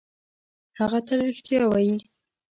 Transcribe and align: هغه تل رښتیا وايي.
هغه 0.79 0.99
تل 1.07 1.19
رښتیا 1.27 1.61
وايي. 1.67 1.95